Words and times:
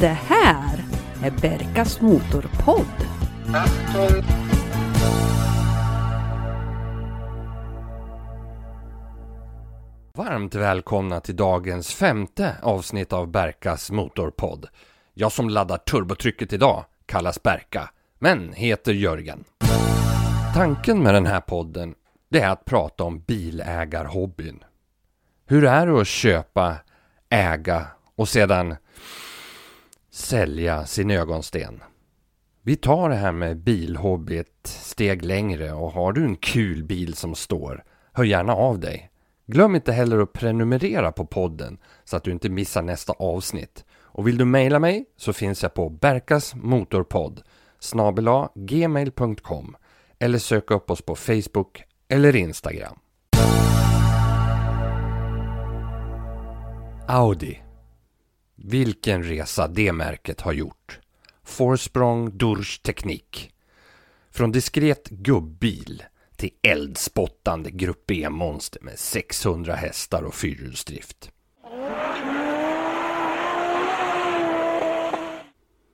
Det 0.00 0.18
här 0.26 0.84
är 1.22 1.30
Berkas 1.30 2.00
Motorpodd. 2.00 2.86
Varmt 10.14 10.54
välkomna 10.54 11.20
till 11.20 11.36
dagens 11.36 11.94
femte 11.94 12.56
avsnitt 12.62 13.12
av 13.12 13.30
Berkas 13.30 13.90
Motorpodd. 13.90 14.66
Jag 15.14 15.32
som 15.32 15.48
laddar 15.48 15.78
turbotrycket 15.78 16.52
idag 16.52 16.84
kallas 17.06 17.42
Berka, 17.42 17.90
men 18.18 18.52
heter 18.52 18.92
Jörgen. 18.92 19.44
Tanken 20.54 21.02
med 21.02 21.14
den 21.14 21.26
här 21.26 21.40
podden 21.40 21.94
det 22.28 22.40
är 22.40 22.50
att 22.50 22.64
prata 22.64 23.04
om 23.04 23.20
bilägarhobbyn. 23.20 24.64
Hur 25.46 25.64
är 25.64 25.86
det 25.86 26.00
att 26.00 26.06
köpa, 26.06 26.76
äga 27.32 27.86
och 28.16 28.28
sedan 28.28 28.76
sälja 30.10 30.86
sin 30.86 31.10
ögonsten? 31.10 31.82
Vi 32.62 32.76
tar 32.76 33.08
det 33.08 33.14
här 33.14 33.32
med 33.32 33.56
bilhobby 33.56 34.38
ett 34.38 34.66
steg 34.66 35.24
längre 35.24 35.72
och 35.72 35.92
har 35.92 36.12
du 36.12 36.24
en 36.24 36.36
kul 36.36 36.84
bil 36.84 37.14
som 37.14 37.34
står, 37.34 37.84
hör 38.12 38.24
gärna 38.24 38.54
av 38.54 38.78
dig. 38.80 39.10
Glöm 39.46 39.74
inte 39.74 39.92
heller 39.92 40.18
att 40.18 40.32
prenumerera 40.32 41.12
på 41.12 41.26
podden 41.26 41.78
så 42.04 42.16
att 42.16 42.24
du 42.24 42.30
inte 42.30 42.48
missar 42.48 42.82
nästa 42.82 43.12
avsnitt. 43.12 43.84
Och 43.92 44.28
vill 44.28 44.38
du 44.38 44.44
mejla 44.44 44.78
mig 44.78 45.04
så 45.16 45.32
finns 45.32 45.62
jag 45.62 45.74
på 45.74 45.88
berkasmotorpodd 45.88 47.42
snabela 47.78 48.50
gmail.com 48.54 49.76
eller 50.18 50.38
sök 50.38 50.70
upp 50.70 50.90
oss 50.90 51.02
på 51.02 51.16
Facebook 51.16 51.84
eller 52.08 52.36
Instagram. 52.36 52.98
Audi. 57.06 57.58
Vilken 58.54 59.22
resa 59.22 59.68
det 59.68 59.92
märket 59.92 60.40
har 60.40 60.52
gjort. 60.52 61.00
Forsprong 61.44 62.38
Durch 62.38 62.82
Teknik. 62.82 63.52
Från 64.30 64.52
diskret 64.52 65.08
gubbil 65.08 66.02
till 66.36 66.50
eldspottande 66.62 67.70
Grupp 67.70 68.06
B-monster 68.06 68.82
med 68.82 68.98
600 68.98 69.74
hästar 69.74 70.22
och 70.22 70.34
fyrhjulsdrift. 70.34 71.30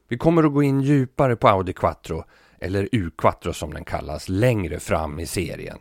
Vi 0.09 0.19
kommer 0.19 0.45
att 0.45 0.53
gå 0.53 0.63
in 0.63 0.81
djupare 0.81 1.37
på 1.37 1.49
Audi 1.49 1.73
Quattro, 1.73 2.25
eller 2.59 2.89
U-Quattro 2.93 3.53
som 3.53 3.75
den 3.75 3.85
kallas, 3.85 4.29
längre 4.29 4.81
fram 4.81 5.21
i 5.21 5.27
serien. 5.27 5.79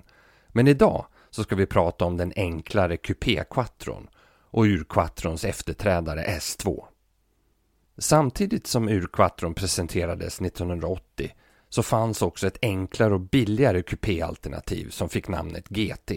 Men 0.48 0.68
idag 0.68 1.06
så 1.30 1.44
ska 1.44 1.56
vi 1.56 1.66
prata 1.66 2.06
om 2.06 2.18
den 2.18 2.34
enklare 2.36 2.98
Coupé 2.98 3.44
Quattron 3.50 4.08
och 4.52 4.64
Urquattrons 4.64 5.46
efterträdare 5.46 6.24
S2. 6.24 6.84
Samtidigt 7.98 8.68
som 8.68 8.90
Urquattron 8.90 9.54
presenterades 9.54 10.42
1980 10.42 11.32
så 11.70 11.84
fanns 11.84 12.22
också 12.22 12.48
ett 12.48 12.58
enklare 12.62 13.14
och 13.14 13.22
billigare 13.22 13.82
kupéalternativ 13.82 14.90
som 14.90 15.10
fick 15.10 15.28
namnet 15.28 15.70
GT. 15.70 16.12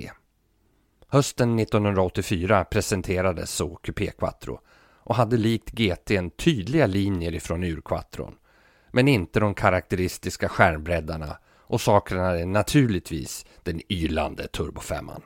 Hösten 1.09 1.59
1984 1.59 2.65
presenterades 2.65 3.51
så 3.51 3.77
Coupé 3.77 4.11
Quattro 4.11 4.61
och 5.03 5.15
hade 5.15 5.37
likt 5.37 5.71
GT 5.71 6.11
en 6.11 6.31
tydliga 6.31 6.87
linjer 6.87 7.35
ifrån 7.35 7.65
Urquattron 7.65 8.35
men 8.93 9.09
inte 9.09 9.41
de 9.41 9.55
karaktäristiska 9.55 10.49
skärmbreddarna 10.49 11.37
och 11.59 11.81
saknade 11.81 12.45
naturligtvis 12.45 13.47
den 13.63 13.93
ylande 13.93 14.49
turbofemman. 14.49 15.23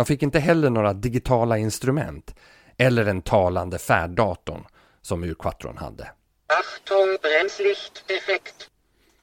Man 0.00 0.06
fick 0.06 0.22
inte 0.22 0.38
heller 0.38 0.70
några 0.70 0.92
digitala 0.92 1.58
instrument 1.58 2.34
eller 2.76 3.04
den 3.04 3.22
talande 3.22 3.78
färddatorn 3.78 4.64
som 5.02 5.24
Ur-Quattron 5.24 5.76
hade. 5.76 6.10
Achtung, 6.46 7.18
Bremslicht-effekt. 7.22 8.70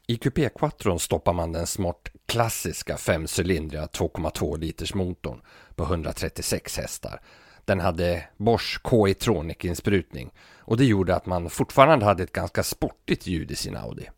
I 0.08 0.18
Coupé 0.18 0.50
Quattron 0.50 1.00
stoppar 1.00 1.34
man 1.34 1.52
den 1.52 1.68
smått 1.68 2.10
klassiska 2.26 2.98
femcylindriga 2.98 3.86
2,2 3.86 4.58
liters 4.58 4.94
motorn 4.94 5.42
på 5.76 5.84
136 5.84 6.78
hästar. 6.78 7.22
Den 7.66 7.80
hade 7.80 8.28
Bosch 8.38 8.80
KE-tronic 8.84 9.66
insprutning 9.66 10.34
och 10.58 10.78
det 10.78 10.86
gjorde 10.86 11.16
att 11.16 11.26
man 11.26 11.50
fortfarande 11.50 12.06
hade 12.06 12.24
ett 12.24 12.34
ganska 12.34 12.64
sportigt 12.64 13.28
ljud 13.28 13.52
i 13.52 13.56
sin 13.56 13.78
Audi. 13.78 14.10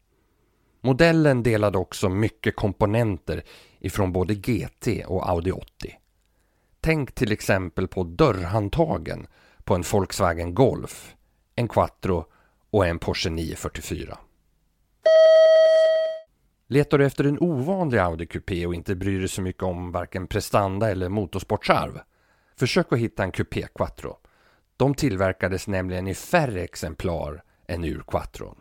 Modellen 0.82 1.44
delade 1.44 1.78
också 1.78 2.10
mycket 2.10 2.56
komponenter 2.56 3.44
ifrån 3.80 4.12
både 4.12 4.36
GT 4.36 5.06
och 5.08 5.30
Audi 5.30 5.52
80. 5.52 5.99
Tänk 6.82 7.16
till 7.16 7.32
exempel 7.32 7.88
på 7.88 8.04
dörrhandtagen 8.04 9.28
på 9.64 9.76
en 9.76 9.84
Volkswagen 9.92 10.54
Golf, 10.54 11.16
en 11.56 11.68
Quattro 11.68 12.26
och 12.70 12.88
en 12.88 13.00
Porsche 13.00 13.30
944. 13.30 14.18
Letar 16.68 16.98
du 16.98 17.06
efter 17.06 17.24
en 17.24 17.40
ovanlig 17.40 17.98
Audi 17.98 18.26
Coupé 18.26 18.66
och 18.66 18.76
inte 18.76 18.96
bryr 18.96 19.20
dig 19.20 19.28
så 19.28 19.42
mycket 19.42 19.64
om 19.64 19.92
varken 19.92 20.28
prestanda 20.28 20.92
eller 20.92 21.10
motorsportsarv? 21.10 22.00
Försök 22.56 22.94
att 22.94 23.00
hitta 23.00 23.24
en 23.24 23.32
Coupé 23.32 23.68
Quattro. 23.76 24.18
De 24.78 24.94
tillverkades 24.94 25.68
nämligen 25.68 26.08
i 26.08 26.16
färre 26.16 26.62
exemplar 26.64 27.44
än 27.68 27.84
ur 27.84 28.04
Quattron. 28.08 28.56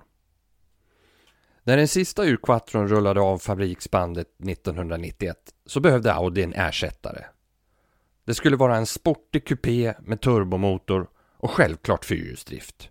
När 1.62 1.76
den 1.76 1.88
sista 1.88 2.24
ur 2.24 2.36
Quattron 2.36 2.88
rullade 2.88 3.20
av 3.20 3.38
fabriksbandet 3.38 4.28
1991 4.48 5.36
så 5.66 5.80
behövde 5.80 6.14
Audi 6.14 6.42
en 6.42 6.54
ersättare. 6.54 7.24
Det 8.28 8.34
skulle 8.34 8.56
vara 8.56 8.76
en 8.76 8.86
sportig 8.86 9.46
kupé 9.46 9.94
med 10.00 10.20
turbomotor 10.20 11.08
och 11.36 11.50
självklart 11.50 12.04
fyrhjulsdrift. 12.04 12.90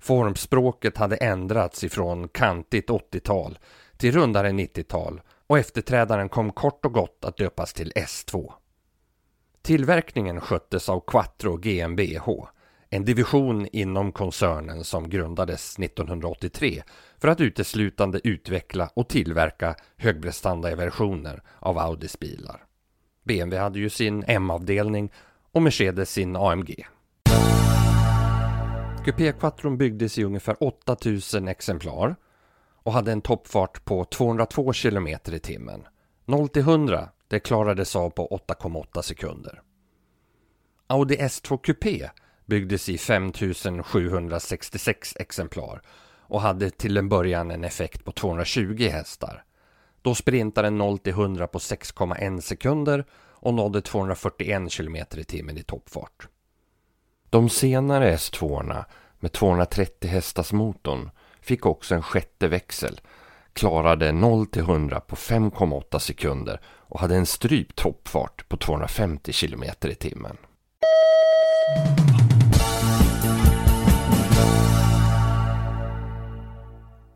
Formspråket 0.00 0.96
hade 0.96 1.16
ändrats 1.16 1.84
ifrån 1.84 2.28
kantigt 2.28 2.88
80-tal 2.88 3.58
till 3.96 4.14
rundare 4.14 4.50
90-tal 4.50 5.20
och 5.46 5.58
efterträdaren 5.58 6.28
kom 6.28 6.52
kort 6.52 6.84
och 6.84 6.92
gott 6.92 7.24
att 7.24 7.36
döpas 7.36 7.72
till 7.72 7.92
S2. 7.92 8.52
Tillverkningen 9.62 10.40
sköttes 10.40 10.88
av 10.88 11.00
Quattro 11.06 11.56
GmbH, 11.56 12.28
en 12.90 13.04
division 13.04 13.66
inom 13.72 14.12
koncernen 14.12 14.84
som 14.84 15.10
grundades 15.10 15.78
1983 15.78 16.82
för 17.18 17.28
att 17.28 17.40
uteslutande 17.40 18.20
utveckla 18.24 18.90
och 18.94 19.08
tillverka 19.08 19.74
högprestandaversioner 19.96 21.42
av 21.58 21.78
Audis 21.78 22.18
bilar. 22.18 22.67
BMW 23.28 23.58
hade 23.58 23.78
ju 23.78 23.90
sin 23.90 24.24
M-avdelning 24.26 25.12
och 25.52 25.62
Mercedes 25.62 26.10
sin 26.10 26.36
AMG. 26.36 26.86
Coupé 29.04 29.32
Quattron 29.32 29.78
byggdes 29.78 30.18
i 30.18 30.24
ungefär 30.24 30.56
8000 30.60 31.48
exemplar 31.48 32.16
och 32.82 32.92
hade 32.92 33.12
en 33.12 33.20
toppfart 33.20 33.84
på 33.84 34.04
202 34.04 34.72
km 34.72 35.08
i 35.08 35.38
timmen. 35.38 35.86
0 36.24 36.48
till 36.48 36.62
100 36.62 37.08
det 37.28 37.40
klarades 37.40 37.96
av 37.96 38.10
på 38.10 38.40
8,8 38.48 39.02
sekunder. 39.02 39.62
Audi 40.86 41.16
S2 41.16 41.58
Coupé 41.58 42.10
byggdes 42.46 42.88
i 42.88 42.98
5766 42.98 45.16
exemplar 45.18 45.82
och 46.20 46.40
hade 46.40 46.70
till 46.70 46.96
en 46.96 47.08
början 47.08 47.50
en 47.50 47.64
effekt 47.64 48.04
på 48.04 48.12
220 48.12 48.88
hästar. 48.92 49.44
Då 50.02 50.14
sprintade 50.14 50.66
den 50.66 50.78
0 50.78 50.98
till 50.98 51.12
100 51.12 51.46
på 51.46 51.58
6,1 51.58 52.40
sekunder 52.40 53.04
och 53.40 53.54
nådde 53.54 53.80
241 53.80 54.72
km 54.72 54.96
i 54.96 55.24
timmen 55.24 55.58
i 55.58 55.62
toppfart. 55.62 56.28
De 57.30 57.48
senare 57.48 58.16
S2 58.16 58.84
med 59.18 59.32
230 59.32 60.10
hästars 60.10 60.52
motorn 60.52 61.10
fick 61.40 61.66
också 61.66 61.94
en 61.94 62.02
sjätte 62.02 62.48
växel, 62.48 63.00
klarade 63.52 64.12
0 64.12 64.46
till 64.46 64.62
100 64.62 65.00
på 65.00 65.16
5,8 65.16 65.98
sekunder 65.98 66.60
och 66.66 67.00
hade 67.00 67.16
en 67.16 67.26
strypt 67.26 67.76
toppfart 67.76 68.48
på 68.48 68.56
250 68.56 69.32
km 69.32 69.64
i 69.82 69.94
timmen. 69.94 70.36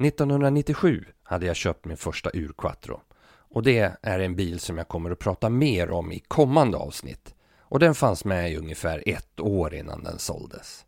–1997 0.04 1.04
hade 1.22 1.46
jag 1.46 1.56
köpt 1.56 1.84
min 1.84 1.96
första 1.96 2.30
Urquattro 2.34 3.00
och 3.24 3.62
det 3.62 3.96
är 4.02 4.18
en 4.18 4.36
bil 4.36 4.60
som 4.60 4.78
jag 4.78 4.88
kommer 4.88 5.10
att 5.10 5.18
prata 5.18 5.48
mer 5.48 5.90
om 5.90 6.12
i 6.12 6.18
kommande 6.18 6.76
avsnitt 6.76 7.34
och 7.58 7.78
den 7.78 7.94
fanns 7.94 8.24
med 8.24 8.52
i 8.52 8.56
ungefär 8.56 9.02
ett 9.06 9.40
år 9.40 9.74
innan 9.74 10.04
den 10.04 10.18
såldes. 10.18 10.84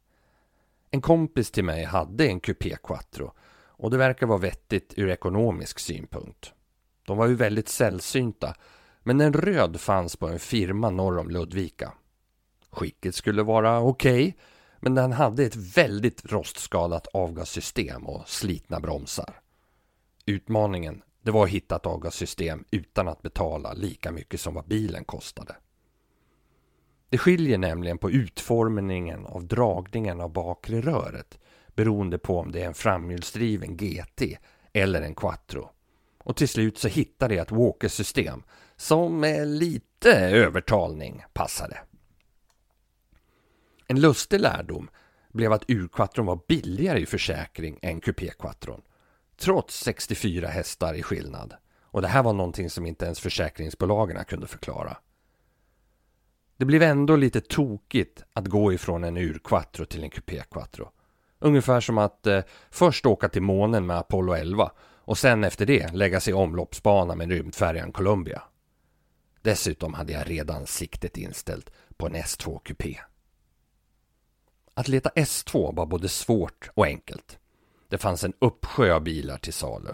En 0.91 1.01
kompis 1.01 1.51
till 1.51 1.65
mig 1.65 1.85
hade 1.85 2.27
en 2.27 2.41
Coupé 2.41 2.77
Quattro 2.83 3.33
och 3.77 3.91
det 3.91 3.97
verkar 3.97 4.27
vara 4.27 4.39
vettigt 4.39 4.95
ur 4.97 5.09
ekonomisk 5.09 5.79
synpunkt. 5.79 6.53
De 7.07 7.19
var 7.19 7.27
ju 7.27 7.35
väldigt 7.35 7.69
sällsynta 7.69 8.55
men 9.03 9.21
en 9.21 9.33
röd 9.33 9.81
fanns 9.81 10.17
på 10.17 10.29
en 10.29 10.39
firma 10.39 10.91
norr 10.91 11.19
om 11.19 11.31
Ludvika. 11.31 11.93
Skicket 12.71 13.15
skulle 13.15 13.43
vara 13.43 13.81
okej, 13.81 14.29
okay, 14.29 14.33
men 14.85 14.95
den 14.95 15.13
hade 15.13 15.45
ett 15.45 15.57
väldigt 15.57 16.33
rostskadat 16.33 17.07
avgassystem 17.07 18.07
och 18.07 18.29
slitna 18.29 18.81
bromsar. 18.81 19.41
Utmaningen 20.27 21.03
det 21.23 21.31
var 21.31 21.45
att 21.45 21.51
hitta 21.51 21.77
ett 21.77 21.87
avgassystem 21.87 22.65
utan 22.71 23.09
att 23.09 23.23
betala 23.23 23.73
lika 23.73 24.13
mycket 24.13 24.41
som 24.41 24.55
vad 24.55 24.67
bilen 24.67 25.05
kostade. 25.05 25.57
Det 27.09 27.19
skiljer 27.19 27.59
nämligen 27.59 27.99
på 27.99 28.11
utformningen 28.11 29.27
av 29.27 29.47
dragningen 29.47 30.21
av 30.21 30.33
bakre 30.33 30.81
röret 30.81 31.39
beroende 31.75 32.19
på 32.19 32.39
om 32.39 32.53
det 32.53 32.63
är 32.63 32.67
en 32.67 32.75
framhjulsdriven 32.75 33.77
GT 33.77 34.39
eller 34.73 35.03
en 35.03 35.15
Quattro. 35.15 35.71
Och 36.25 36.37
till 36.37 36.49
slut 36.49 36.79
så 36.79 36.89
hittade 36.89 37.35
jag 37.35 37.43
ett 37.43 37.53
Walker-system 37.53 38.43
som 38.77 39.21
med 39.21 39.49
lite 39.49 40.13
övertalning 40.19 41.25
passade. 41.33 41.79
En 43.95 44.01
lustig 44.01 44.41
lärdom 44.41 44.91
blev 45.33 45.53
att 45.53 45.71
urquattron 45.71 46.27
var 46.27 46.41
billigare 46.49 47.01
i 47.01 47.07
försäkring 47.07 47.79
än 47.83 48.01
kupéquattron. 48.01 48.83
Trots 49.37 49.85
64 49.85 50.49
hästar 50.49 50.95
i 50.95 51.03
skillnad. 51.03 51.55
Och 51.83 52.03
det 52.03 52.09
här 52.09 52.23
var 52.23 52.33
någonting 52.33 52.71
som 52.71 52.87
inte 52.87 53.05
ens 53.05 53.21
försäkringsbolagen 53.21 54.25
kunde 54.25 54.47
förklara. 54.47 54.97
Det 56.57 56.65
blev 56.65 56.83
ändå 56.83 57.17
lite 57.17 57.41
tokigt 57.41 58.25
att 58.33 58.47
gå 58.47 58.73
ifrån 58.73 59.05
en 59.05 59.17
urquattro 59.17 59.85
till 59.85 60.03
en 60.03 60.11
kupéquattro. 60.11 60.91
Ungefär 61.39 61.81
som 61.81 61.99
att 61.99 62.27
eh, 62.27 62.43
först 62.71 63.07
åka 63.07 63.29
till 63.29 63.43
månen 63.43 63.87
med 63.87 63.99
Apollo 63.99 64.33
11 64.33 64.71
och 64.81 65.19
sen 65.19 65.45
efter 65.45 65.67
det 65.67 65.93
lägga 65.93 66.21
sig 66.21 66.31
i 66.31 66.35
omloppsbana 66.35 67.15
med 67.15 67.31
rymdfärjan 67.31 67.93
Columbia. 67.93 68.43
Dessutom 69.43 69.95
hade 69.95 70.13
jag 70.13 70.31
redan 70.31 70.67
siktet 70.67 71.17
inställt 71.17 71.71
på 71.97 72.07
en 72.07 72.17
S2 72.17 72.61
kupé. 72.65 73.01
Att 74.75 74.89
leta 74.89 75.11
S2 75.11 75.77
var 75.77 75.87
både 75.87 76.09
svårt 76.09 76.71
och 76.75 76.87
enkelt. 76.87 77.39
Det 77.89 77.99
fanns 77.99 78.25
en 78.25 78.33
uppsjö 78.39 78.95
av 78.95 79.01
bilar 79.01 79.39
till 79.39 79.53
salu. 79.53 79.93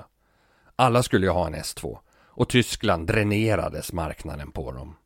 Alla 0.77 1.03
skulle 1.03 1.27
ju 1.27 1.33
ha 1.33 1.47
en 1.47 1.55
S2 1.55 1.99
och 2.13 2.49
Tyskland 2.49 3.07
dränerades 3.07 3.93
marknaden 3.93 4.53
på 4.53 4.73
dem. 4.73 4.97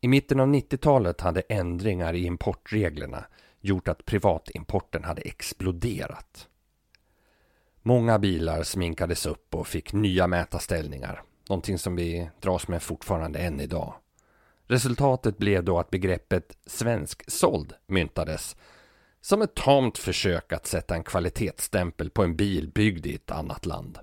I 0.00 0.08
mitten 0.08 0.40
av 0.40 0.48
90-talet 0.48 1.20
hade 1.20 1.40
ändringar 1.40 2.14
i 2.14 2.24
importreglerna 2.24 3.24
gjort 3.60 3.88
att 3.88 4.04
privatimporten 4.04 5.04
hade 5.04 5.22
exploderat. 5.22 6.48
Många 7.82 8.18
bilar 8.18 8.62
sminkades 8.62 9.26
upp 9.26 9.54
och 9.54 9.66
fick 9.66 9.92
nya 9.92 10.26
mätarställningar, 10.26 11.22
någonting 11.48 11.78
som 11.78 11.96
vi 11.96 12.30
dras 12.40 12.68
med 12.68 12.82
fortfarande 12.82 13.38
än 13.38 13.60
idag. 13.60 13.94
Resultatet 14.66 15.38
blev 15.38 15.64
då 15.64 15.78
att 15.78 15.90
begreppet 15.90 16.56
svensksåld 16.66 17.72
myntades 17.86 18.56
som 19.20 19.42
ett 19.42 19.54
tamt 19.54 19.98
försök 19.98 20.52
att 20.52 20.66
sätta 20.66 20.94
en 20.94 21.04
kvalitetsstämpel 21.04 22.10
på 22.10 22.22
en 22.24 22.36
bil 22.36 22.68
byggd 22.68 23.06
i 23.06 23.14
ett 23.14 23.30
annat 23.30 23.66
land. 23.66 23.98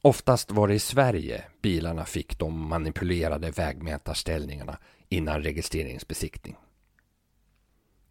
Oftast 0.00 0.50
var 0.50 0.68
det 0.68 0.74
i 0.74 0.78
Sverige 0.78 1.44
bilarna 1.62 2.04
fick 2.04 2.38
de 2.38 2.68
manipulerade 2.68 3.50
vägmätarställningarna 3.50 4.78
innan 5.08 5.42
registreringsbesiktning. 5.42 6.56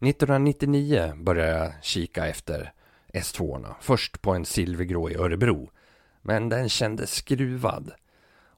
1999 0.00 1.12
började 1.16 1.50
jag 1.50 1.72
kika 1.82 2.26
efter 2.26 2.72
S2. 3.12 3.74
Först 3.80 4.22
på 4.22 4.32
en 4.32 4.44
silvergrå 4.44 5.10
i 5.10 5.14
Örebro. 5.14 5.70
Men 6.22 6.48
den 6.48 6.68
kändes 6.68 7.14
skruvad. 7.14 7.92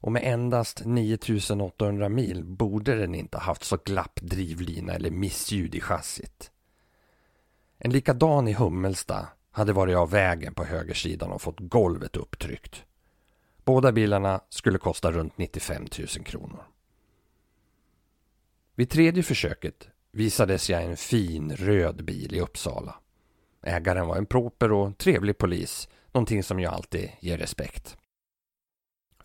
Och 0.01 0.11
med 0.11 0.23
endast 0.23 0.85
9800 0.85 2.09
mil 2.09 2.43
borde 2.43 2.95
den 2.95 3.15
inte 3.15 3.37
haft 3.37 3.63
så 3.63 3.77
glapp 3.77 4.19
drivlina 4.21 4.93
eller 4.93 5.11
missljud 5.11 5.75
i 5.75 5.81
chassit. 5.81 6.51
En 7.77 7.91
likadan 7.91 8.47
i 8.47 8.53
Hummelsta 8.53 9.27
hade 9.51 9.73
varit 9.73 9.97
av 9.97 10.11
vägen 10.11 10.53
på 10.53 10.63
högersidan 10.63 11.31
och 11.31 11.41
fått 11.41 11.59
golvet 11.59 12.15
upptryckt. 12.15 12.85
Båda 13.63 13.91
bilarna 13.91 14.41
skulle 14.49 14.77
kosta 14.77 15.11
runt 15.11 15.37
95 15.37 15.85
000 15.99 16.07
kronor. 16.07 16.63
Vid 18.75 18.89
tredje 18.89 19.23
försöket 19.23 19.87
visades 20.11 20.69
jag 20.69 20.83
en 20.83 20.97
fin 20.97 21.55
röd 21.55 22.05
bil 22.05 22.35
i 22.35 22.39
Uppsala. 22.39 22.95
Ägaren 23.63 24.07
var 24.07 24.17
en 24.17 24.25
proper 24.25 24.71
och 24.71 24.97
trevlig 24.97 25.37
polis, 25.37 25.89
någonting 26.11 26.43
som 26.43 26.59
ju 26.59 26.65
alltid 26.65 27.09
ger 27.19 27.37
respekt. 27.37 27.97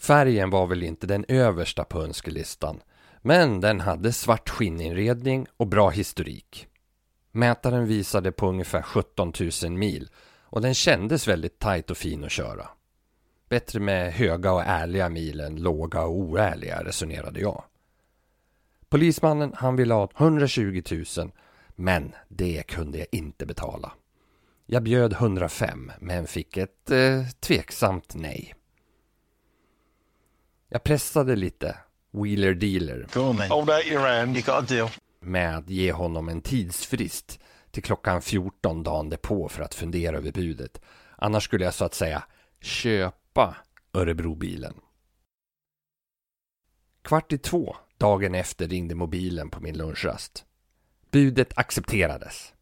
Färgen 0.05 0.51
var 0.51 0.67
väl 0.67 0.83
inte 0.83 1.07
den 1.07 1.25
översta 1.29 1.85
på 1.85 2.03
önskelistan, 2.03 2.81
men 3.23 3.61
den 3.61 3.81
hade 3.81 4.13
svart 4.13 4.49
skinninredning 4.49 5.47
och 5.57 5.67
bra 5.67 5.91
historik. 5.91 6.69
Mätaren 7.33 7.87
visade 7.87 8.33
på 8.33 8.49
ungefär 8.49 8.83
17 8.83 9.33
000 9.63 9.73
mil 9.73 10.09
och 10.43 10.61
den 10.61 10.75
kändes 10.75 11.29
väldigt 11.29 11.59
tajt 11.59 11.91
och 11.91 11.97
fin 11.97 12.25
att 12.25 12.31
köra. 12.31 12.69
Bättre 13.49 13.81
med 13.81 14.13
höga 14.13 14.53
och 14.53 14.63
ärliga 14.63 15.09
mil 15.09 15.41
än 15.41 15.57
låga 15.57 16.03
och 16.03 16.19
oärliga, 16.19 16.85
resonerade 16.85 17.41
jag. 17.41 17.65
Polismannen 18.89 19.53
han 19.57 19.77
ville 19.77 19.95
ha 19.95 20.09
120 20.19 20.83
000 20.91 21.31
men 21.77 22.15
det 22.29 22.63
kunde 22.67 22.99
jag 22.99 23.07
inte 23.13 23.47
betala. 23.47 23.93
Jag 24.67 24.83
bjöd 24.83 25.13
105 25.13 25.93
men 26.01 26.27
fick 26.27 26.57
ett 26.57 26.91
eh, 26.91 27.27
tveksamt 27.41 28.15
nej. 28.15 28.55
Jag 30.75 30.85
pressade 30.85 31.37
lite 31.37 31.77
Wheeler 32.11 32.55
Dealer 32.55 33.07
med 35.21 35.57
att 35.57 35.71
ge 35.71 35.93
honom 35.93 36.29
en 36.29 36.41
tidsfrist 36.41 37.41
till 37.71 37.83
klockan 37.83 38.23
14 38.23 38.83
dagen 38.83 39.11
därpå 39.11 39.49
för 39.49 39.63
att 39.63 39.75
fundera 39.75 40.17
över 40.17 40.33
budet. 40.33 40.81
Annars 41.17 41.45
skulle 41.45 41.65
jag 41.65 41.75
så 41.75 41.85
att 41.85 41.95
säga 41.95 42.25
köpa 42.61 43.57
Örebrobilen. 43.93 44.75
Kvart 47.03 47.33
i 47.33 47.39
två 47.39 47.77
dagen 47.99 48.35
efter 48.35 48.69
ringde 48.69 48.95
mobilen 48.95 49.51
på 49.51 49.61
min 49.61 49.79
lunchrast. 49.79 50.45
Budet 51.11 51.59
accepterades. 51.59 52.53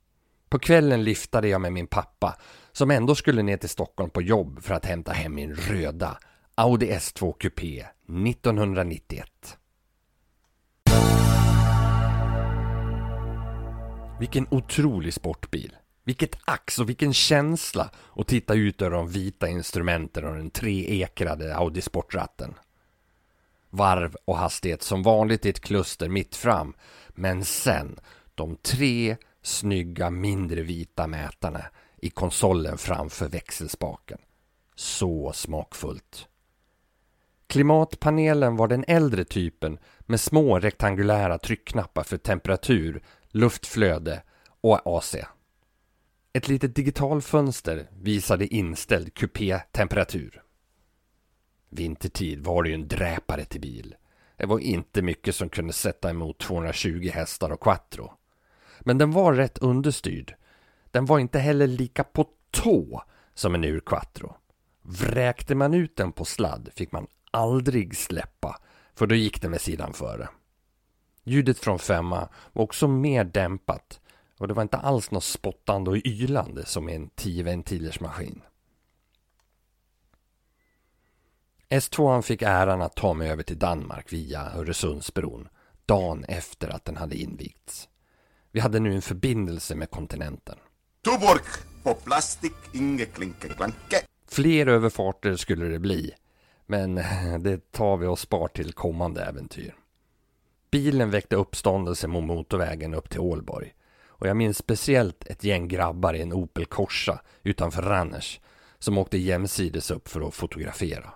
På 0.48 0.58
kvällen 0.58 1.04
lyftade 1.04 1.48
jag 1.48 1.60
med 1.60 1.72
min 1.72 1.86
pappa 1.86 2.36
som 2.72 2.90
ändå 2.90 3.14
skulle 3.14 3.42
ner 3.42 3.56
till 3.56 3.68
Stockholm 3.68 4.10
på 4.10 4.22
jobb 4.22 4.62
för 4.62 4.74
att 4.74 4.84
hämta 4.84 5.12
hem 5.12 5.34
min 5.34 5.54
röda 5.54 6.18
Audi 6.54 6.92
S2 6.92 7.32
Coupé 7.40 7.86
1991. 8.12 9.58
Vilken 14.20 14.46
otrolig 14.50 15.14
sportbil. 15.14 15.76
Vilket 16.04 16.38
ax 16.44 16.78
och 16.78 16.88
vilken 16.88 17.14
känsla 17.14 17.90
att 18.16 18.26
titta 18.26 18.54
ut 18.54 18.82
över 18.82 18.96
de 18.96 19.08
vita 19.08 19.48
instrumenten 19.48 20.24
och 20.24 20.34
den 20.34 20.50
treekrade 20.50 21.56
Audi 21.56 21.80
sportratten. 21.80 22.54
Varv 23.70 24.16
och 24.24 24.36
hastighet 24.36 24.82
som 24.82 25.02
vanligt 25.02 25.46
i 25.46 25.48
ett 25.48 25.60
kluster 25.60 26.08
mitt 26.08 26.36
fram. 26.36 26.74
Men 27.08 27.44
sen 27.44 28.00
de 28.34 28.56
tre 28.56 29.16
snygga 29.42 30.10
mindre 30.10 30.62
vita 30.62 31.06
mätarna 31.06 31.64
i 31.96 32.10
konsolen 32.10 32.78
framför 32.78 33.28
växelspaken. 33.28 34.18
Så 34.74 35.32
smakfullt. 35.32 36.28
Klimatpanelen 37.52 38.56
var 38.56 38.68
den 38.68 38.84
äldre 38.88 39.24
typen 39.24 39.78
med 40.00 40.20
små 40.20 40.58
rektangulära 40.58 41.38
tryckknappar 41.38 42.02
för 42.02 42.16
temperatur, 42.16 43.02
luftflöde 43.28 44.22
och 44.60 44.96
AC. 44.96 45.16
Ett 46.32 46.48
litet 46.48 46.74
digitalfönster 46.74 47.88
visade 48.00 48.54
inställd 48.54 49.14
kupé-temperatur. 49.14 50.42
Vintertid 51.68 52.44
var 52.44 52.62
det 52.62 52.68
ju 52.68 52.74
en 52.74 52.88
dräpare 52.88 53.44
till 53.44 53.60
bil. 53.60 53.94
Det 54.36 54.46
var 54.46 54.58
inte 54.58 55.02
mycket 55.02 55.34
som 55.34 55.48
kunde 55.48 55.72
sätta 55.72 56.10
emot 56.10 56.38
220 56.38 57.10
hästar 57.14 57.50
och 57.50 57.60
quattro. 57.60 58.12
Men 58.80 58.98
den 58.98 59.10
var 59.10 59.32
rätt 59.32 59.58
understyrd. 59.58 60.34
Den 60.90 61.06
var 61.06 61.18
inte 61.18 61.38
heller 61.38 61.66
lika 61.66 62.04
på 62.04 62.26
tå 62.50 63.02
som 63.34 63.54
en 63.54 63.64
ur 63.64 63.80
quattro. 63.80 64.36
Vräkte 64.82 65.54
man 65.54 65.74
ut 65.74 65.96
den 65.96 66.12
på 66.12 66.24
sladd 66.24 66.68
fick 66.74 66.92
man 66.92 67.06
aldrig 67.32 67.96
släppa, 67.96 68.58
för 68.94 69.06
då 69.06 69.14
gick 69.14 69.42
den 69.42 69.50
med 69.50 69.60
sidan 69.60 69.92
före. 69.92 70.28
Ljudet 71.24 71.58
från 71.58 71.78
femma 71.78 72.28
var 72.52 72.62
också 72.62 72.88
mer 72.88 73.24
dämpat 73.24 74.00
och 74.38 74.48
det 74.48 74.54
var 74.54 74.62
inte 74.62 74.76
alls 74.76 75.10
något 75.10 75.24
spottande 75.24 75.90
och 75.90 75.96
ylande 75.96 76.66
som 76.66 76.88
i 76.88 76.94
en 76.94 77.08
10 77.08 77.42
ventilers 77.42 78.00
maskin. 78.00 78.42
S2 81.68 82.22
fick 82.22 82.42
äran 82.42 82.82
att 82.82 82.96
ta 82.96 83.14
mig 83.14 83.30
över 83.30 83.42
till 83.42 83.58
Danmark 83.58 84.12
via 84.12 84.52
Öresundsbron 84.54 85.48
dagen 85.86 86.24
efter 86.24 86.68
att 86.68 86.84
den 86.84 86.96
hade 86.96 87.16
invigts. 87.16 87.88
Vi 88.52 88.60
hade 88.60 88.80
nu 88.80 88.94
en 88.94 89.02
förbindelse 89.02 89.74
med 89.74 89.90
kontinenten. 89.90 90.58
Tuborg 91.04 91.42
på 91.82 91.94
plastik, 91.94 92.52
inge 92.72 93.04
klinke 93.04 93.48
klanke. 93.48 93.96
Fler 94.28 94.66
överfarter 94.66 95.36
skulle 95.36 95.64
det 95.64 95.78
bli, 95.78 96.14
men 96.72 96.94
det 97.42 97.72
tar 97.72 97.96
vi 97.96 98.06
och 98.06 98.18
spar 98.18 98.48
till 98.48 98.72
kommande 98.72 99.24
äventyr. 99.24 99.74
Bilen 100.70 101.10
väckte 101.10 101.36
uppståndelse 101.36 102.08
mot 102.08 102.24
motorvägen 102.24 102.94
upp 102.94 103.10
till 103.10 103.20
Ålborg. 103.20 103.74
Och 104.04 104.26
jag 104.26 104.36
minns 104.36 104.58
speciellt 104.58 105.26
ett 105.26 105.44
gäng 105.44 105.68
grabbar 105.68 106.14
i 106.14 106.22
en 106.22 106.32
Opel 106.32 106.66
Corsa 106.66 107.20
utanför 107.42 107.82
Ranners 107.82 108.40
som 108.78 108.98
åkte 108.98 109.18
jämsides 109.18 109.90
upp 109.90 110.08
för 110.08 110.28
att 110.28 110.34
fotografera. 110.34 111.12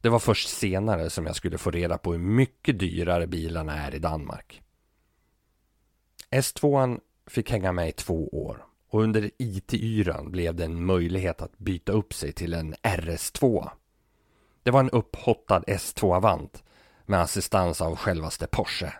Det 0.00 0.08
var 0.08 0.18
först 0.18 0.48
senare 0.48 1.10
som 1.10 1.26
jag 1.26 1.36
skulle 1.36 1.58
få 1.58 1.70
reda 1.70 1.98
på 1.98 2.12
hur 2.12 2.18
mycket 2.18 2.78
dyrare 2.78 3.26
bilarna 3.26 3.86
är 3.86 3.94
i 3.94 3.98
Danmark. 3.98 4.62
S2 6.30 7.00
fick 7.26 7.50
hänga 7.50 7.72
med 7.72 7.88
i 7.88 7.92
två 7.92 8.28
år 8.28 8.66
och 8.92 9.02
under 9.02 9.30
IT-yran 9.38 10.30
blev 10.30 10.54
det 10.54 10.64
en 10.64 10.84
möjlighet 10.84 11.42
att 11.42 11.58
byta 11.58 11.92
upp 11.92 12.14
sig 12.14 12.32
till 12.32 12.54
en 12.54 12.74
RS2. 12.74 13.70
Det 14.62 14.70
var 14.70 14.80
en 14.80 14.90
upphottad 14.90 15.60
S2 15.60 16.16
Avant 16.16 16.62
med 17.06 17.20
assistans 17.20 17.80
av 17.80 17.96
självaste 17.96 18.46
Porsche. 18.46 18.92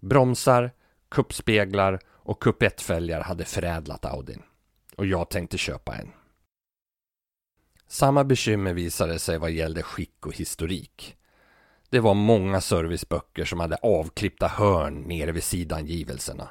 Bromsar, 0.00 0.70
kuppspeglar 1.08 2.00
och 2.08 2.42
kupettfälgar 2.42 3.20
hade 3.20 3.44
förädlat 3.44 4.04
Audin. 4.04 4.42
Och 4.96 5.06
jag 5.06 5.30
tänkte 5.30 5.58
köpa 5.58 5.96
en. 5.96 6.12
Samma 7.86 8.24
bekymmer 8.24 8.74
visade 8.74 9.18
sig 9.18 9.38
vad 9.38 9.50
gällde 9.50 9.82
skick 9.82 10.26
och 10.26 10.36
historik. 10.36 11.16
Det 11.90 12.00
var 12.00 12.14
många 12.14 12.60
serviceböcker 12.60 13.44
som 13.44 13.60
hade 13.60 13.76
avklippta 13.76 14.48
hörn 14.48 15.00
nere 15.00 15.32
vid 15.32 15.44
sidangivelserna. 15.44 16.48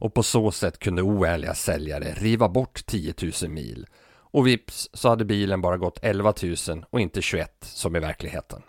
Och 0.00 0.14
på 0.14 0.22
så 0.22 0.50
sätt 0.50 0.78
kunde 0.78 1.02
oärliga 1.02 1.54
säljare 1.54 2.14
riva 2.16 2.48
bort 2.48 2.86
10 2.86 3.14
000 3.42 3.50
mil. 3.50 3.86
Och 4.30 4.46
vips 4.46 4.90
så 4.92 5.08
hade 5.08 5.24
bilen 5.24 5.60
bara 5.60 5.76
gått 5.76 5.98
11 6.02 6.34
000 6.68 6.84
och 6.90 7.00
inte 7.00 7.22
21 7.22 7.56
som 7.60 7.96
i 7.96 8.00
verkligheten. 8.00 8.62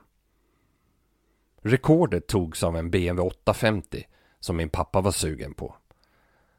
Rekordet 1.62 2.28
togs 2.28 2.64
av 2.64 2.78
en 2.78 2.92
BMW 2.92 3.28
850 3.28 4.04
som 4.40 4.58
min 4.58 4.70
pappa 4.70 5.02
var 5.02 5.12
sugen 5.12 5.54
på. 5.54 5.76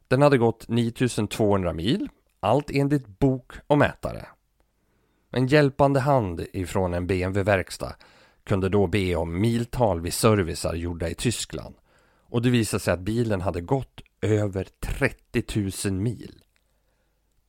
Den 0.08 0.22
hade 0.22 0.38
gått 0.38 0.68
9200 0.68 1.72
mil, 1.72 2.08
allt 2.40 2.70
enligt 2.70 3.18
bok 3.18 3.52
och 3.66 3.78
mätare. 3.78 4.26
En 5.30 5.46
hjälpande 5.46 6.00
hand 6.00 6.46
ifrån 6.52 6.94
en 6.94 7.06
BMW-verkstad 7.06 7.94
kunde 8.44 8.68
då 8.68 8.86
be 8.86 9.16
om 9.16 9.40
miltal 9.40 10.00
vid 10.00 10.14
servicer 10.14 10.74
gjorda 10.74 11.08
i 11.08 11.14
Tyskland. 11.14 11.74
Och 12.22 12.42
det 12.42 12.50
visade 12.50 12.80
sig 12.80 12.94
att 12.94 13.00
bilen 13.00 13.40
hade 13.40 13.60
gått 13.60 14.00
över 14.20 14.68
30 14.80 15.88
000 15.90 16.00
mil. 16.00 16.42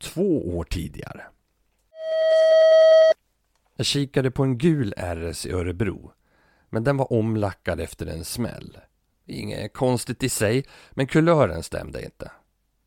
Två 0.01 0.57
år 0.57 0.63
tidigare. 0.63 1.23
Jag 3.75 3.85
kikade 3.85 4.31
på 4.31 4.43
en 4.43 4.57
gul 4.57 4.93
RS 4.97 5.45
i 5.45 5.51
Örebro. 5.51 6.11
Men 6.69 6.83
den 6.83 6.97
var 6.97 7.13
omlackad 7.13 7.79
efter 7.79 8.05
en 8.05 8.25
smäll. 8.25 8.77
Inget 9.25 9.73
konstigt 9.73 10.23
i 10.23 10.29
sig, 10.29 10.65
men 10.91 11.07
kulören 11.07 11.63
stämde 11.63 12.05
inte. 12.05 12.31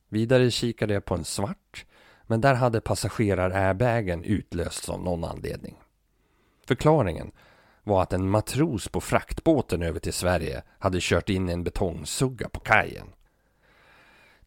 Vidare 0.09 0.51
kikade 0.51 0.95
jag 0.95 1.05
på 1.05 1.15
en 1.15 1.25
svart, 1.25 1.87
men 2.27 2.41
där 2.41 2.55
hade 2.55 2.81
passagerar-airbagen 2.81 4.25
utlösts 4.25 4.89
av 4.89 5.03
någon 5.03 5.25
anledning. 5.25 5.77
Förklaringen 6.67 7.33
var 7.83 8.03
att 8.03 8.13
en 8.13 8.31
matros 8.31 8.89
på 8.89 9.01
fraktbåten 9.01 9.83
över 9.83 10.01
till 10.01 10.13
Sverige 10.13 10.63
hade 10.79 10.99
kört 11.01 11.29
in 11.29 11.49
en 11.49 11.65
betongsugga 11.65 12.49
på 12.49 12.61
kajen. 12.61 13.07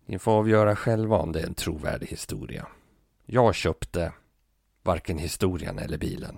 Ni 0.10 0.20
får 0.20 0.32
avgöra 0.32 0.76
själva 0.76 1.18
om 1.18 1.32
det 1.32 1.40
är 1.40 1.46
en 1.46 1.54
trovärdig 1.54 2.08
historia. 2.08 2.68
Jag 3.26 3.56
köpte 3.56 4.12
varken 4.84 5.18
historien 5.18 5.80
eller 5.80 5.98
bilen. 5.98 6.38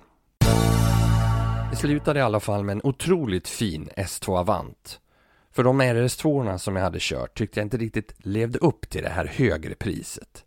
Det 1.71 1.75
slutade 1.75 2.19
i 2.19 2.21
alla 2.21 2.39
fall 2.39 2.63
med 2.63 2.73
en 2.73 2.81
otroligt 2.83 3.47
fin 3.47 3.89
S2 3.97 4.39
Avant. 4.39 4.99
För 5.51 5.63
de 5.63 5.81
RS2 5.81 6.57
som 6.57 6.75
jag 6.75 6.83
hade 6.83 6.97
kört 7.01 7.37
tyckte 7.37 7.59
jag 7.59 7.65
inte 7.65 7.77
riktigt 7.77 8.13
levde 8.17 8.59
upp 8.59 8.89
till 8.89 9.03
det 9.03 9.09
här 9.09 9.25
högre 9.25 9.75
priset. 9.75 10.45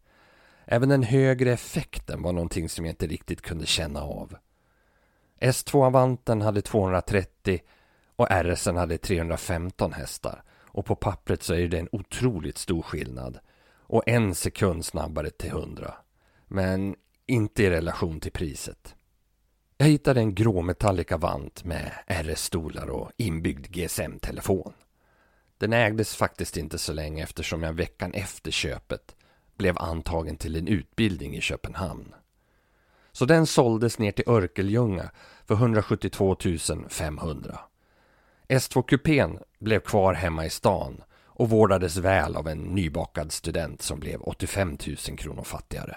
Även 0.65 0.89
den 0.89 1.03
högre 1.03 1.53
effekten 1.53 2.23
var 2.23 2.33
någonting 2.33 2.69
som 2.69 2.85
jag 2.85 2.93
inte 2.93 3.07
riktigt 3.07 3.43
kunde 3.43 3.67
känna 3.67 4.03
av. 4.03 4.37
S2 5.41 5.87
Avanten 5.87 6.43
hade 6.43 6.63
230 6.63 7.61
och 8.17 8.31
RSen 8.31 8.77
hade 8.77 8.99
315 8.99 9.93
hästar. 9.93 10.43
Och 10.75 10.87
på 10.87 10.95
pappret 10.95 11.43
så 11.43 11.55
är 11.55 11.69
det 11.69 11.79
en 11.79 11.89
otroligt 11.93 12.59
stor 12.59 12.83
skillnad. 12.83 13.39
Och 13.75 14.03
en 14.07 14.35
sekund 14.35 14.85
snabbare 14.85 15.31
till 15.31 15.51
100. 15.51 15.95
Men 16.49 16.97
inte 17.27 17.63
i 17.63 17.71
relation 17.71 18.21
till 18.21 18.33
priset. 18.33 18.95
Jag 19.77 19.87
hittade 19.87 20.21
en 20.21 20.35
grå 20.35 20.63
Metallica 20.63 21.17
Vant 21.17 21.65
med 21.65 21.93
RS-stolar 22.07 22.87
och 22.91 23.11
inbyggd 23.17 23.67
GSM-telefon. 23.67 24.73
Den 25.59 25.73
ägdes 25.73 26.17
faktiskt 26.17 26.57
inte 26.57 26.79
så 26.79 26.93
länge 26.93 27.23
eftersom 27.23 27.63
jag 27.63 27.73
veckan 27.73 28.15
efter 28.15 28.51
köpet 28.51 29.17
blev 29.57 29.79
antagen 29.79 30.37
till 30.37 30.57
en 30.57 30.69
utbildning 30.69 31.37
i 31.37 31.41
Köpenhamn. 31.41 32.15
Så 33.13 33.25
den 33.25 33.47
såldes 33.47 33.99
ner 33.99 34.13
till 34.13 34.29
Örkelljunga 34.29 35.11
för 35.47 35.55
172 35.55 36.37
500. 36.89 37.61
S2 38.49 38.83
kupén 38.83 39.39
blev 39.61 39.81
kvar 39.81 40.15
hemma 40.15 40.47
i 40.47 40.51
stan 40.51 41.03
och 41.27 41.51
vårdades 41.51 41.97
väl 41.97 42.37
av 42.37 42.49
en 42.49 42.59
nybakad 42.59 43.33
student 43.33 43.83
som 43.83 44.01
blev 44.01 44.21
85 44.23 44.79
000 45.09 45.19
kronor 45.19 45.43
fattigare. 45.43 45.97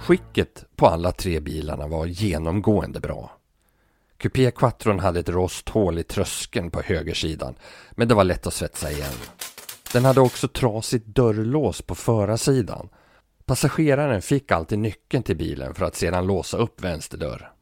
Skicket 0.00 0.64
på 0.76 0.86
alla 0.86 1.12
tre 1.12 1.40
bilarna 1.40 1.86
var 1.86 2.06
genomgående 2.06 3.00
bra. 3.00 3.30
Coupé 4.18 4.50
Quattron 4.50 4.98
hade 4.98 5.20
ett 5.20 5.28
rosthål 5.28 5.98
i 5.98 6.02
tröskeln 6.02 6.70
på 6.70 6.82
högersidan, 6.82 7.54
men 7.90 8.08
det 8.08 8.14
var 8.14 8.24
lätt 8.24 8.46
att 8.46 8.54
svetsa 8.54 8.90
igen. 8.90 9.12
Den 9.92 10.04
hade 10.04 10.20
också 10.20 10.48
trasigt 10.48 11.06
dörrlås 11.06 11.82
på 11.82 11.94
förarsidan. 11.94 12.88
Passageraren 13.48 14.22
fick 14.22 14.52
alltid 14.52 14.78
nyckeln 14.78 15.22
till 15.22 15.36
bilen 15.36 15.74
för 15.74 15.84
att 15.84 15.94
sedan 15.94 16.26
låsa 16.26 16.56
upp 16.56 16.84
vänster 16.84 17.18
dörr. 17.18 17.52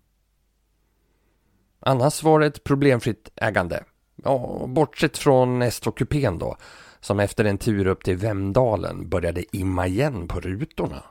Annars 1.80 2.22
var 2.22 2.40
det 2.40 2.46
ett 2.46 2.64
problemfritt 2.64 3.28
ägande. 3.36 3.84
Ja, 4.16 4.64
bortsett 4.68 5.18
från 5.18 5.62
S2 5.62 5.92
kupén 5.92 6.38
då, 6.38 6.56
som 7.00 7.20
efter 7.20 7.44
en 7.44 7.58
tur 7.58 7.86
upp 7.86 8.04
till 8.04 8.16
Vemdalen 8.16 9.08
började 9.08 9.56
imma 9.56 9.86
igen 9.86 10.28
på 10.28 10.40
rutorna. 10.40 11.02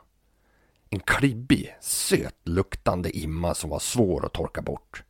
En 0.89 0.99
klibbig, 0.99 1.75
sötluktande 1.81 3.17
imma 3.17 3.53
som 3.53 3.69
var 3.69 3.79
svår 3.79 4.25
att 4.25 4.33
torka 4.33 4.61
bort. 4.61 5.03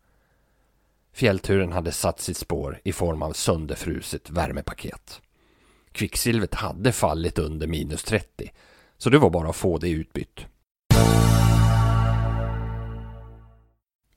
Fjällturen 1.13 1.72
hade 1.72 1.91
satt 1.91 2.19
sitt 2.19 2.38
spår 2.38 2.81
i 2.84 2.93
form 2.93 3.22
av 3.22 3.34
sönderfruset 3.34 4.29
värmepaket. 4.29 5.22
Kvicksilvret 5.91 6.53
hade 6.53 6.91
fallit 6.91 7.39
under 7.39 7.67
minus 7.67 8.03
30, 8.03 8.51
så 9.06 9.10
det 9.10 9.20
var 9.20 9.30
bara 9.30 9.50
att 9.50 9.56
få 9.56 9.78
det 9.78 9.90
utbytt. 9.90 10.46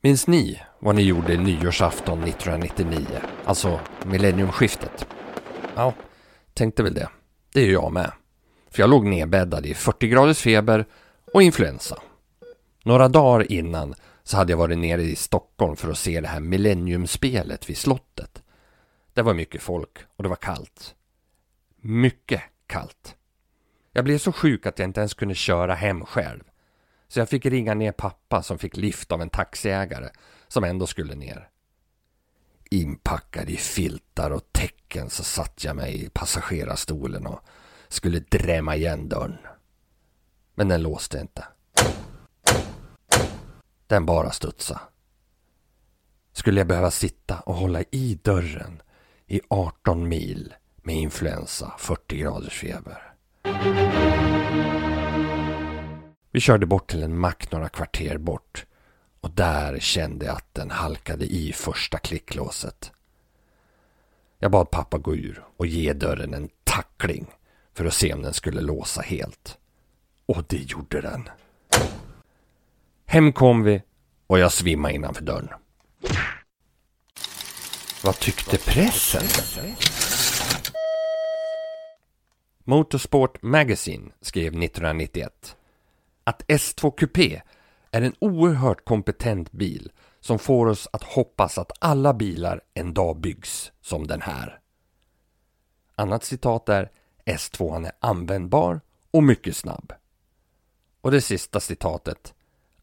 Minns 0.01 0.27
ni 0.27 0.61
vad 0.79 0.95
ni 0.95 1.01
gjorde 1.01 1.37
nyårsafton 1.37 2.23
1999? 2.23 3.05
Alltså 3.45 3.79
millenniumskiftet? 4.05 5.07
Ja, 5.75 5.93
tänkte 6.53 6.83
väl 6.83 6.93
det. 6.93 7.09
Det 7.53 7.61
är 7.61 7.71
jag 7.71 7.93
med. 7.93 8.11
För 8.69 8.83
jag 8.83 8.89
låg 8.89 9.05
nedbäddad 9.05 9.65
i 9.65 9.73
40 9.73 10.07
graders 10.07 10.41
feber 10.41 10.85
och 11.33 11.43
influensa. 11.43 12.01
Några 12.83 13.07
dagar 13.07 13.51
innan 13.51 13.95
så 14.23 14.37
hade 14.37 14.51
jag 14.51 14.57
varit 14.57 14.77
nere 14.77 15.01
i 15.01 15.15
Stockholm 15.15 15.75
för 15.75 15.91
att 15.91 15.97
se 15.97 16.21
det 16.21 16.27
här 16.27 16.39
millenniumspelet 16.39 17.69
vid 17.69 17.77
slottet. 17.77 18.43
Det 19.13 19.21
var 19.21 19.33
mycket 19.33 19.61
folk 19.61 19.97
och 20.15 20.23
det 20.23 20.29
var 20.29 20.35
kallt. 20.35 20.95
Mycket 21.81 22.41
kallt. 22.67 23.15
Jag 23.91 24.05
blev 24.05 24.17
så 24.17 24.31
sjuk 24.31 24.65
att 24.65 24.79
jag 24.79 24.87
inte 24.87 24.99
ens 24.99 25.13
kunde 25.13 25.35
köra 25.35 25.73
hem 25.73 26.05
själv. 26.05 26.43
Så 27.07 27.19
jag 27.19 27.29
fick 27.29 27.45
ringa 27.45 27.73
ner 27.73 27.91
pappa 27.91 28.43
som 28.43 28.57
fick 28.57 28.77
lift 28.77 29.11
av 29.11 29.21
en 29.21 29.29
taxiägare 29.29 30.09
som 30.47 30.63
ändå 30.63 30.87
skulle 30.87 31.15
ner. 31.15 31.49
Inpackad 32.71 33.49
i 33.49 33.57
filtar 33.57 34.31
och 34.31 34.43
täcken 34.51 35.09
så 35.09 35.23
satt 35.23 35.63
jag 35.63 35.75
mig 35.75 36.05
i 36.05 36.09
passagerarstolen 36.09 37.27
och 37.27 37.39
skulle 37.87 38.19
drämma 38.19 38.75
igen 38.75 39.09
dörren. 39.09 39.37
Men 40.55 40.67
den 40.67 40.81
låste 40.81 41.19
inte. 41.19 41.45
Den 43.87 44.05
bara 44.05 44.31
studsa. 44.31 44.81
Skulle 46.31 46.59
jag 46.59 46.67
behöva 46.67 46.91
sitta 46.91 47.39
och 47.39 47.55
hålla 47.55 47.83
i 47.91 48.19
dörren 48.23 48.81
i 49.27 49.41
18 49.47 50.09
mil 50.09 50.53
med 50.75 50.95
influensa, 50.95 51.73
40 51.77 52.17
graders 52.17 52.59
feber. 52.59 53.13
Vi 56.31 56.39
körde 56.39 56.65
bort 56.65 56.89
till 56.89 57.03
en 57.03 57.19
mack 57.19 57.51
några 57.51 57.69
kvarter 57.69 58.17
bort 58.17 58.65
och 59.21 59.31
där 59.31 59.79
kände 59.79 60.25
jag 60.25 60.35
att 60.35 60.53
den 60.53 60.71
halkade 60.71 61.25
i 61.25 61.53
första 61.53 61.97
klicklåset. 61.97 62.91
Jag 64.39 64.51
bad 64.51 64.71
pappa 64.71 64.97
gå 64.97 65.15
ur 65.15 65.43
och 65.57 65.67
ge 65.67 65.93
dörren 65.93 66.33
en 66.33 66.49
tackling 66.63 67.27
för 67.73 67.85
att 67.85 67.93
se 67.93 68.13
om 68.13 68.21
den 68.21 68.33
skulle 68.33 68.61
låsa 68.61 69.01
helt. 69.01 69.57
Och 70.25 70.43
det 70.47 70.71
gjorde 70.71 71.01
den. 71.01 71.29
Hem 73.05 73.33
kom 73.33 73.63
vi 73.63 73.81
och 74.27 74.39
jag 74.39 74.51
svimmade 74.51 74.93
innanför 74.93 75.23
dörren. 75.23 75.49
Vad 78.03 78.19
tyckte 78.19 78.57
pressen? 78.57 79.23
Motorsport 82.69 83.41
Magazine 83.41 84.11
skrev 84.21 84.47
1991. 84.47 85.57
att 86.23 86.43
S2 86.47 86.91
Coupé 86.97 87.41
är 87.91 88.01
en 88.01 88.15
oerhört 88.19 88.85
kompetent 88.85 89.51
bil 89.51 89.91
som 90.19 90.39
får 90.39 90.65
oss 90.65 90.87
att 90.93 91.03
hoppas 91.03 91.57
att 91.57 91.71
alla 91.79 92.13
bilar 92.13 92.61
en 92.73 92.93
dag 92.93 93.19
byggs 93.19 93.71
som 93.81 94.07
den 94.07 94.21
här. 94.21 94.59
Annat 95.95 96.23
citat 96.23 96.69
är 96.69 96.91
S2 97.25 97.85
är 97.85 97.91
användbar 97.99 98.81
och 99.11 99.23
mycket 99.23 99.55
snabb. 99.55 99.93
Och 101.01 101.11
det 101.11 101.21
sista 101.21 101.59
citatet 101.59 102.33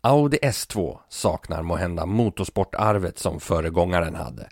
Audi 0.00 0.38
S2 0.42 0.98
saknar 1.08 1.62
måhända 1.62 2.06
motorsportarvet 2.06 3.18
som 3.18 3.40
föregångaren 3.40 4.14
hade 4.14 4.48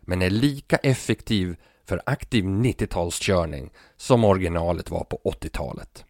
men 0.00 0.22
är 0.22 0.30
lika 0.30 0.76
effektiv 0.76 1.56
för 1.84 2.02
aktiv 2.06 2.44
90-talskörning 2.44 3.70
som 3.96 4.24
originalet 4.24 4.90
var 4.90 5.04
på 5.04 5.20
80-talet. 5.24 6.04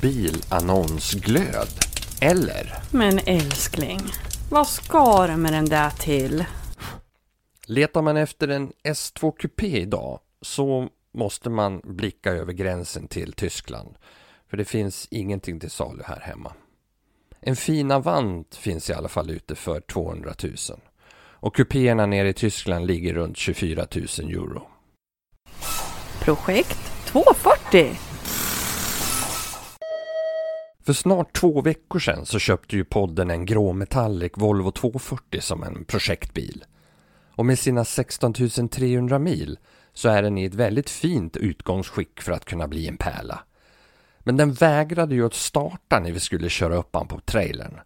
Bilannonsglöd, 0.00 1.68
eller? 2.20 2.74
Men 2.92 3.18
älskling, 3.18 4.00
vad 4.50 4.66
ska 4.66 5.26
du 5.26 5.36
med 5.36 5.52
den 5.52 5.64
där 5.64 5.90
till? 5.90 6.44
Letar 7.66 8.02
man 8.02 8.16
efter 8.16 8.48
en 8.48 8.72
S2 8.84 9.32
Coupé 9.38 9.80
idag 9.80 10.20
så 10.42 10.88
måste 11.12 11.50
man 11.50 11.80
blicka 11.84 12.32
över 12.32 12.52
gränsen 12.52 13.08
till 13.08 13.32
Tyskland. 13.32 13.94
För 14.50 14.56
det 14.56 14.64
finns 14.64 15.08
ingenting 15.10 15.60
till 15.60 15.70
salu 15.70 16.02
här 16.06 16.20
hemma. 16.20 16.52
En 17.40 17.56
fin 17.56 17.90
Avant 17.90 18.54
finns 18.54 18.90
i 18.90 18.92
alla 18.92 19.08
fall 19.08 19.30
ute 19.30 19.54
för 19.54 19.80
200 19.80 20.34
000. 20.42 20.54
Och 21.40 21.56
kupéerna 21.56 22.06
nere 22.06 22.28
i 22.28 22.32
Tyskland 22.32 22.86
ligger 22.86 23.14
runt 23.14 23.36
24 23.36 23.86
000 23.94 24.30
euro. 24.30 24.62
Projekt 26.20 26.78
240. 27.06 27.96
För 30.84 30.92
snart 30.92 31.32
två 31.32 31.60
veckor 31.60 31.98
sedan 31.98 32.26
så 32.26 32.38
köpte 32.38 32.76
ju 32.76 32.84
podden 32.84 33.30
en 33.30 33.46
grå 33.46 33.72
Metallic 33.72 34.32
Volvo 34.36 34.70
240 34.70 35.40
som 35.40 35.62
en 35.62 35.84
projektbil. 35.84 36.64
Och 37.34 37.46
med 37.46 37.58
sina 37.58 37.84
16 37.84 38.32
300 38.70 39.18
mil 39.18 39.58
så 39.92 40.08
är 40.08 40.22
den 40.22 40.38
i 40.38 40.44
ett 40.44 40.54
väldigt 40.54 40.90
fint 40.90 41.36
utgångsskick 41.36 42.20
för 42.20 42.32
att 42.32 42.44
kunna 42.44 42.68
bli 42.68 42.88
en 42.88 42.96
pärla. 42.96 43.40
Men 44.18 44.36
den 44.36 44.52
vägrade 44.52 45.14
ju 45.14 45.26
att 45.26 45.34
starta 45.34 46.00
när 46.00 46.12
vi 46.12 46.20
skulle 46.20 46.48
köra 46.48 46.76
upp 46.76 46.92
den 46.92 47.06
på 47.06 47.20
trailern. 47.20 47.80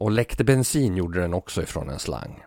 Och 0.00 0.10
läckte 0.10 0.44
bensin 0.44 0.96
gjorde 0.96 1.20
den 1.20 1.34
också 1.34 1.62
ifrån 1.62 1.88
en 1.90 1.98
slang. 1.98 2.44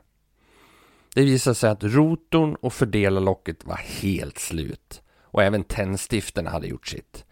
Det 1.16 1.24
visade 1.24 1.56
sig 1.56 1.70
att 1.70 1.84
rotorn 1.84 2.56
och 2.56 2.74
fördelarlocket 2.74 3.66
var 3.66 3.76
helt 3.76 4.38
slut. 4.40 5.02
Och 5.22 5.44
även 5.44 5.64
tändstiften 5.64 6.48
hade 6.48 6.68
gjort 6.68 6.88
sitt. 6.88 7.26